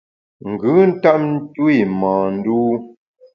[0.49, 2.59] Ngùn ntap ntu’w i mâ ndû.